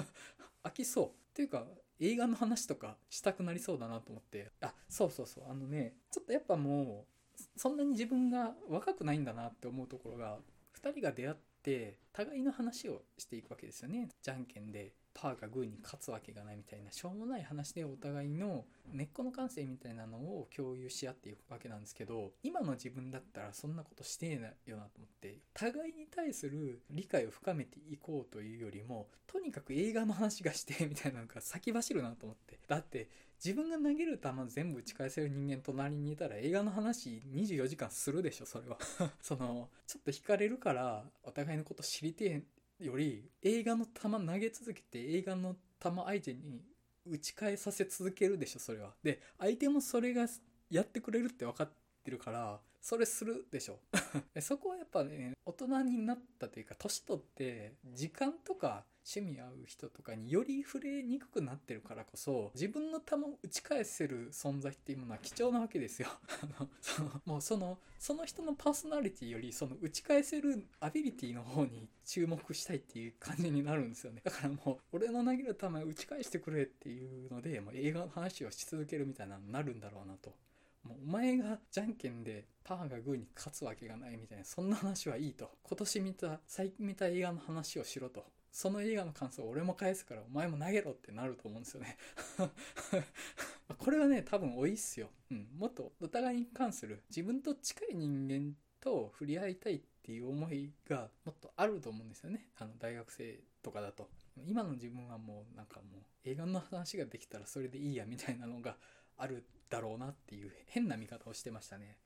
[0.62, 1.06] 飽きそう。
[1.08, 1.66] っていうか
[2.00, 4.52] 映画の話とかしたくなりそうだなと思って。
[4.60, 5.44] あそうそうそう。
[5.48, 7.06] あのねちょっとやっぱも
[7.38, 10.38] うそんなに自分が若くないんだなって思うところが
[10.80, 14.08] 2人が出会って互いの話をしていくわけですよね。
[14.20, 14.92] じゃんけんで。
[15.20, 32.58] パーがグーに勝つわけがないみたいなしょうもない話でお互いの根っこの感性みたいなのを共有し合っていくわけなんですけど今の自分だったらそんなことしてえなよなと思って互いに対する理解を深めていこうというよりもとにかく映画の話がしてみたいなのが先走るなと思って。
[32.68, 33.08] だって
[33.44, 38.78] 自分が投げる球全部打ち返せる人間隣にいたら映画の話24時間するでしょそれは。
[39.22, 42.42] そのちょっと惹かれるからお互いのこと知りてえ
[42.78, 46.62] より映画の球投げ続けて映画の球相手に
[47.06, 48.90] 打ち返させ続けるでしょそれは。
[49.02, 50.26] で相手もそれが
[50.70, 51.70] やってくれるって分かっ
[52.04, 53.80] てるからそれするでしょ。
[54.40, 66.08] そこはやっぱね大人になったというか年取って時間とか趣味合う人とかにより触れにくくなってるからこそ自分の球を打ち返せる存在っていうものは貴重なわけですよ。
[66.82, 74.20] そのもうそのその人のパーソナリティよりその打ち返せるアビリティの方に注目したいっていう感じになるんですよね。
[74.22, 80.36] だからもう俺の投げる球を打ち返してくれっていうのでもう映画の話をし続けるみたいなのになるんだろうなと。
[80.82, 85.50] もうお前がじゃんけんでパーがグーに勝つわけがないみたいなそんな話はいいと。
[85.62, 88.26] 今年見た最近見た映画の話をしろと。
[88.50, 91.96] その映画の感想を俺も返すからお前も投げろってなると思うんですよね。
[93.78, 102.48] これはね多分多いっすよ、うん、もっとお互いに関する自分と近い人間と触れ合いたいっていう思いがもっとあると思うんですよね。
[102.56, 104.08] あの大学生とかだと。
[104.46, 108.76] 今の自分はもうなんかもう映画の話ができたらそれでいいやみたいなのが
[109.16, 111.98] あるだろうなっていう変な見方をしてましたね。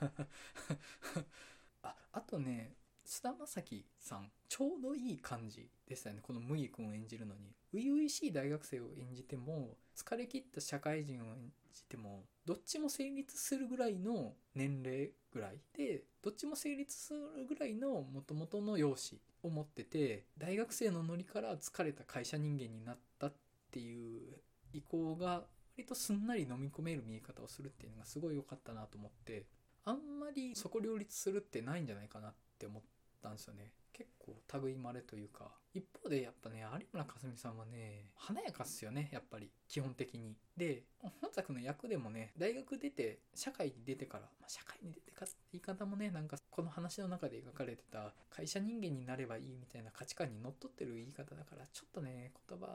[1.82, 2.74] ああとね
[3.12, 6.22] 菅田将暉さんちょうどいい感じでしたよね。
[6.22, 7.52] この麦君を演じるのに。
[7.74, 23.34] 初々しい大学生を演じても疲れ切った社会人を演じてもどっちも成立するぐらいの年齢ぐらいでどっちも成立するぐらいのもともとの容姿を持ってて大学生のノリから疲れた会社人間になったっ
[23.72, 24.38] ていう
[24.72, 25.42] 意向が
[25.76, 29.46] 割とすんなり飲み込める見え方をするっていうのがすごい良かったなと思って
[29.84, 32.99] あんまりそこ両立するってないんじゃないかなって思って。
[33.22, 33.72] たんですよね。
[33.92, 40.36] 結構類まれというか一方でやっぱね有村架純さんはね華やかっすよねやっぱり基本的に。
[40.56, 52.66] で本作の役でもね大学出て社会に出てから、まあ、社会に出てかって言い方もねなんかこの話の中で描かれてた会社人間になればいいみたいな価値観にのっとってる言い方だからちょっとね言葉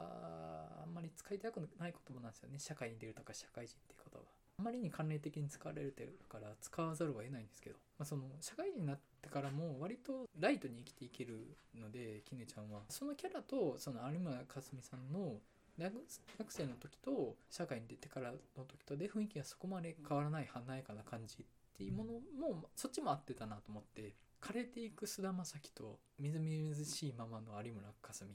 [0.82, 2.58] あんまり使いたくない言葉なんですよね。
[2.58, 4.45] 社会に出るとか社会人っていう言葉。
[4.58, 15.34] あまりに関連的に使われてるから使わざるを得ないんですけど、まあ、その社会人になってからも割とライトに生きていけるのできねちゃんはそのキャラとその有村架純さんの
[15.78, 15.92] 大
[16.38, 28.30] 学生の時と社会に出てからの時とで雰囲気がそこまで変わらない華やかな感じっていうものもそっちも合ってたなと思って枯れていく菅田将暉とみずみずしいままの有村架純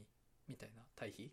[0.48, 1.32] みたいな対比？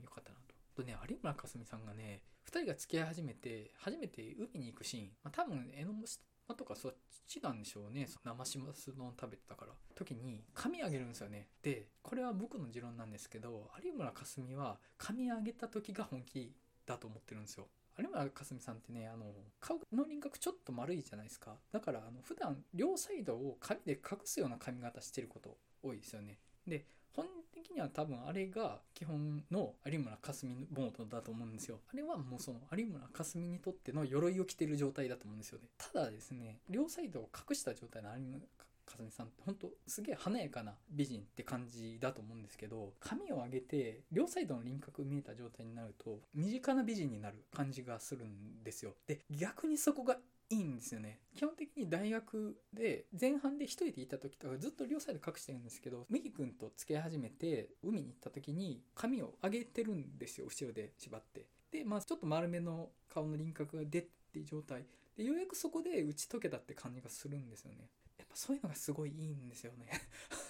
[0.00, 0.54] よかったなと。
[0.82, 2.20] とね有村架純さんがね
[2.52, 4.22] 2人が付き合い始めて初めて
[4.52, 6.94] 海に行くシーン、まあ、多分江ノ島とかそっ
[7.28, 8.08] ちなんでしょうね。
[8.24, 9.72] 生します丼食べてたから。
[9.94, 11.46] 時に髪あげるんですよね。
[11.62, 16.52] でこれは僕の持論なんですけど有村架純は髪あげた時が本気
[16.86, 17.68] だと思ってるんですよ。
[17.96, 19.26] 有村架純さんってねあの
[19.60, 21.56] 顔の輪郭ちょっと丸いじゃないですか。
[21.70, 26.38] だからあの普段両サイドを髪で隠すような髪型してること多いですよね。
[26.66, 27.26] で本
[27.62, 31.78] 的には多分あれが基本の有村架純モードだと思うんですよ。
[31.92, 35.68] あれはもうその有村架純にとっての鎧を着てる状態だと思うんですよね。
[35.78, 38.40] ただですね、両サイドを隠した状態の有村
[38.86, 50.16] 架純さんって本当すげえ華やかな美人って感じだと思うんですけど髪を上げて両サイドの輪郭見えた状態になると身近な美人になる感じがするんですよで逆にそこが
[50.50, 51.20] いいんですよね。
[51.36, 61.46] 基本的に大学で前半で一人でいた時とかずっと両サイド隠してるんですけど、麦君と付き合い始めて海に行った時に髪を上げてるんですよ、後ろで縛って。
[61.70, 64.84] で、まあちょっと丸めの顔の輪郭が出っていう状態。
[65.16, 67.88] で、ようやくそこで打ち解けたって感じがするんですよね。
[68.18, 69.88] やっぱそういうのがすごいいいんですよね。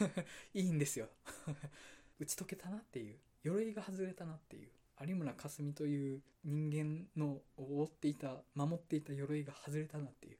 [0.54, 1.10] いいんですよ。
[2.18, 3.18] 打ち解けたなっていう。
[3.42, 4.70] 鎧が外れたなっていう。
[5.06, 10.38] 有村架純という人間の覆っていた守っていた鎧が外れたなっていう。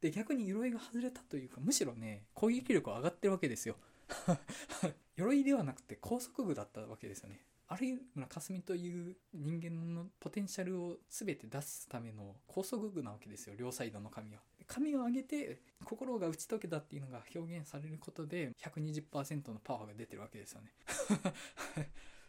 [0.00, 3.76] で逆に鎧が外れたというかむしろね攻撃力は上がってるわけですよ。
[5.16, 7.44] 鎧ではなくて高速具だったわけですよね。
[7.80, 14.42] 有村架純という人間のポテンシャルを全て出すための高速具なわけですよ両サイドの髪は。
[14.66, 20.72] 髪を上げて心が打ち解けたっていうのが表現されることで120%のパワーが出てるわけですよね。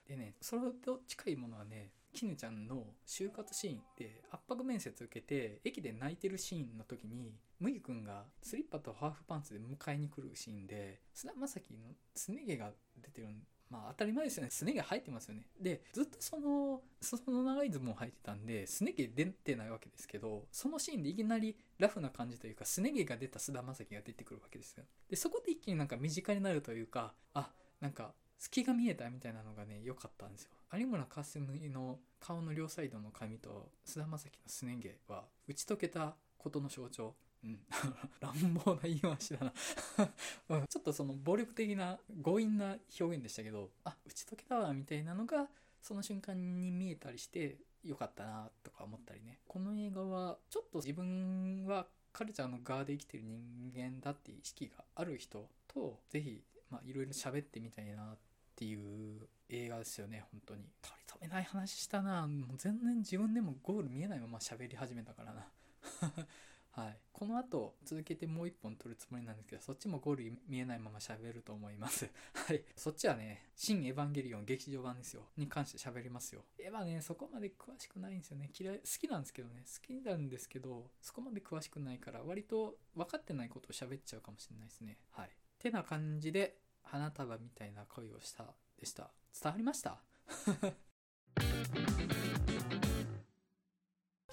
[0.07, 11.79] でねそれと近いものはね絹ちゃんの就活シーンで圧迫面接受けて駅で泣いてるシーンの時に麦君がスリッパとハーフパンツで迎えに来るシーンで菅田将暉の
[12.15, 13.27] すね毛が出てる
[13.73, 14.51] まあ当たり前ですよね。
[14.51, 15.47] すね毛生えてますよね。
[15.59, 24.83] で、ずっとその、裾の長いズボンを履いてたんで、すね毛出てないわけですけど、そのシーンでいきなりラフな感じというか、すね毛が出た菅田将暉が出てくるわけですよ。
[25.09, 27.49] で、そこで一気になんか身近になるというか、あ、
[27.81, 28.13] なんか
[28.43, 30.49] 隙が見えたみたいなのがね、良かったんですよ。
[30.77, 37.15] 有村架純の顔の両サイドの髪と菅田将暉のすね毛は打ち解けたことの象徴。
[37.41, 37.59] うん。
[38.19, 38.33] 乱
[38.65, 39.53] 暴な言い回しだな
[40.67, 45.47] ちょっとその暴力的な強引な表現でしたけど、あ、打ち解けたわ、みたいなのが、
[45.81, 49.39] その瞬間に見えたりして、よかったな、とか思ったりね。
[49.47, 58.17] この映画は、ちょっと自分はカルチャーの側で生きてる人間だっていう意識がある人と、ぜひまあ、いろいろ喋ってみたいなっ
[58.63, 60.63] ていう映画ですよね、本当に。
[60.81, 62.25] 取り留めない話したな。
[62.27, 65.47] もう全然自分でもゴール見えないまま喋り始めたからな。
[66.71, 66.97] はい。
[67.11, 72.09] この後、続けてもう一本撮るつもりなんですけど、そっちもゴール見えないまま喋ると思います。
[72.33, 72.63] はい。
[72.75, 75.27] そっちはね、新エヴァンゲリオン劇場版ですよ。
[75.37, 76.45] に関して喋りますよ。
[76.57, 78.49] エヴァね、そこまで詳しくないんですよね。
[78.57, 79.65] 嫌い、好きなんですけどね。
[79.65, 84.97] 好きなんですけど、そこまで詳しくないから、割と分かってないことを喋っちゃうかもしれないですね。
[85.11, 85.29] はい。
[85.63, 88.45] てな感じで、花束みたいな恋をした
[88.79, 89.09] でした。
[89.41, 89.99] 伝わりました？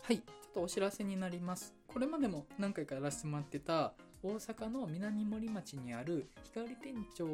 [0.03, 1.74] はいちょっとお知らせになります。
[1.86, 7.26] これまでも何回かやらせてもらってた大阪の南森町にある光店長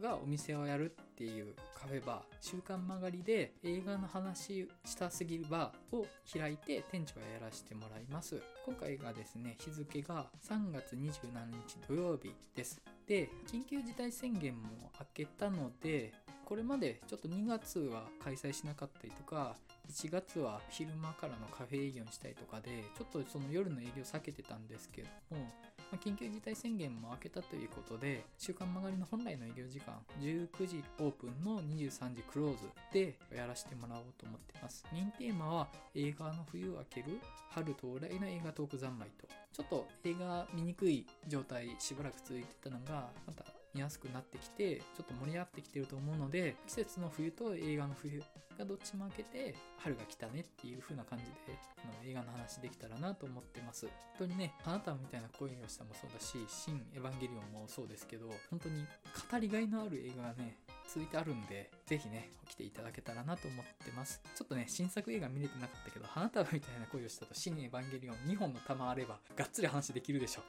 [0.00, 8.42] がお店をやるっていうカフェバー「週刊曲がり」で映画の話したすぎるバーを開いて店長をやらせてもらいます。
[8.66, 12.82] 今回がですね日付が3月27日土曜日です。
[13.06, 16.12] で緊急事態宣言も明けたので
[16.44, 19.56] これまでちょっと2月は開催しなかったりとか
[19.90, 25.46] 1月は昼間からのカフェ営業にしたりとかでちょっとその夜の営業避けてたんですけども、
[25.94, 32.58] ま緊急事態宣言も明けたということで週刊曲がりの本来の営業時間19時オープンの23時クローズ
[32.92, 34.84] でやらせてもらおうと思ってます。
[34.92, 37.20] メインテーマは映画の冬を明ける
[37.50, 39.28] 春到来の映画トーク三昧と。
[39.52, 48.20] ちょっと映画見にくい状態しばらく続いてたのがまた見やすくなってきてちょっと盛り上がってきてると思うので季節の冬と映画の冬
[48.58, 58.84] がどっちも開けて春が来たねっていう風な感じであの映画の話できたらなと思ってます本当にねあなたみたいな恋をしたもそうだし新エヴァンゲリオンもそうですけど本当に
[59.30, 64.20] 語りがいのある映画がね続いてあるんで、ぜひね、来ていただけたらなと思ってます。
[64.34, 70.42] ちょっとね、新作映画見れてなかったけど、花束みたいな恋をしたと、新エヴァンゲリオン2本の玉あれば、がっつり話できるでしょ。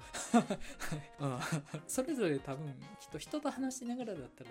[1.19, 1.39] うん、
[1.87, 2.67] それぞれ多分、
[2.99, 4.49] きっと人と話しながらだったら、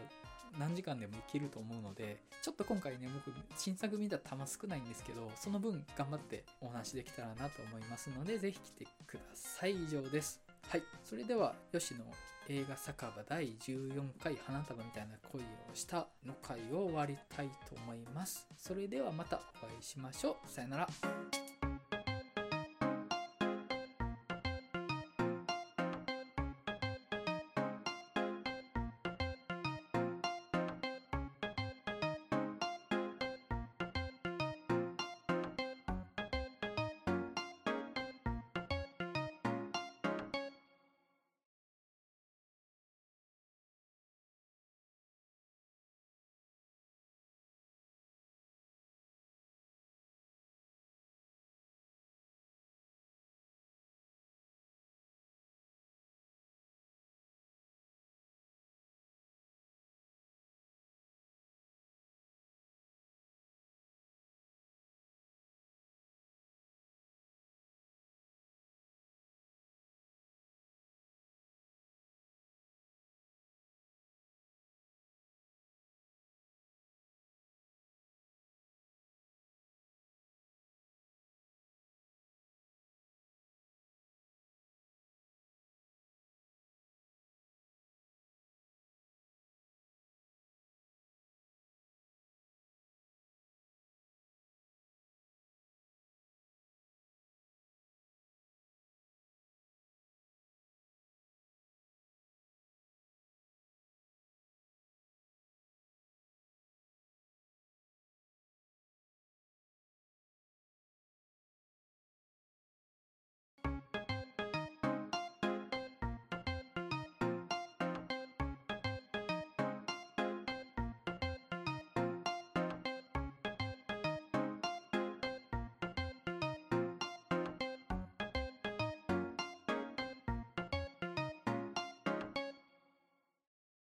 [0.58, 9.72] 何時間でもいけると思うので、ちょっと今回ね、僕、新作見た玉少ないんですけど、その分頑張ってお話できたらなと思いますので、ぜひ来てください。
[9.72, 10.40] 以上です。
[10.68, 10.82] はい。
[11.02, 12.00] それでは、吉野
[12.48, 15.44] 映画酒場第14回花束みたいな恋を
[15.74, 18.46] したの回を終わりたいと思います。
[18.56, 20.50] それではまたお会いしましょう。
[20.50, 21.63] さよなら。